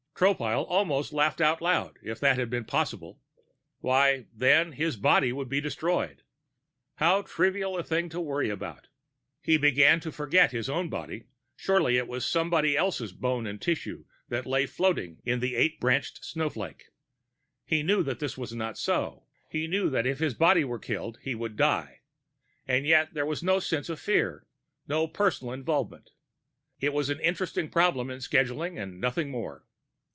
Tropile 0.21 0.67
almost 0.69 1.13
laughed 1.13 1.41
out 1.41 1.63
loud, 1.63 1.97
if 2.03 2.19
that 2.19 2.37
had 2.37 2.51
been 2.51 2.63
possible. 2.65 3.19
Why, 3.79 4.27
then, 4.31 4.73
his 4.73 4.95
body 4.95 5.33
would 5.33 5.49
be 5.49 5.59
destroyed! 5.59 6.21
How 6.97 7.23
trivial 7.23 7.75
a 7.75 7.81
thing 7.81 8.07
to 8.09 8.21
worry 8.21 8.47
about! 8.51 8.87
He 9.41 9.57
began 9.57 9.99
to 10.01 10.11
forget 10.11 10.51
he 10.51 10.59
owned 10.71 10.89
a 10.89 10.91
body; 10.91 11.25
surely 11.55 11.97
it 11.97 12.07
was 12.07 12.23
someone 12.23 12.67
else's 12.67 13.13
bone 13.13 13.47
and 13.47 13.59
tissue 13.59 14.05
that 14.29 14.45
lay 14.45 14.67
floating 14.67 15.19
in 15.25 15.39
the 15.39 15.55
eight 15.55 15.79
branched 15.79 16.23
snowflake. 16.23 16.83
He 17.65 17.81
knew 17.81 18.03
that 18.03 18.19
this 18.19 18.37
was 18.37 18.53
not 18.53 18.77
so. 18.77 19.25
He 19.49 19.65
knew 19.65 19.89
that 19.89 20.05
if 20.05 20.19
his 20.19 20.35
body 20.35 20.63
were 20.63 20.77
killed, 20.77 21.17
he 21.23 21.33
would 21.33 21.55
die. 21.55 22.01
And 22.67 22.85
yet 22.85 23.15
there 23.15 23.25
was 23.25 23.41
no 23.41 23.57
sense 23.57 23.89
of 23.89 23.99
fear, 23.99 24.45
no 24.87 25.07
personal 25.07 25.51
involvement. 25.51 26.11
It 26.79 26.93
was 26.93 27.09
an 27.09 27.19
interesting 27.21 27.71
problem 27.71 28.11
in 28.11 28.19
scheduling 28.19 28.79
and 28.79 29.01
nothing 29.01 29.31
more. 29.31 29.65